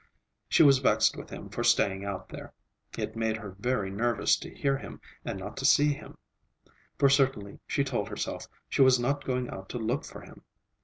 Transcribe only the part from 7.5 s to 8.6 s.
she told herself,